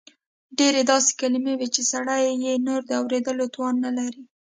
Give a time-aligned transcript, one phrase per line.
[0.57, 4.23] ډېر داسې کلیمې وې چې سړی یې نور د اورېدو توان نه لري.